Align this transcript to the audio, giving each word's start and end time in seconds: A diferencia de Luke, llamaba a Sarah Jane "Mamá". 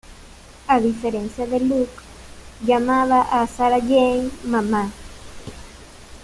A 0.67 0.79
diferencia 0.79 1.45
de 1.45 1.59
Luke, 1.59 1.91
llamaba 2.65 3.21
a 3.21 3.45
Sarah 3.45 3.79
Jane 3.81 4.31
"Mamá". 4.43 4.91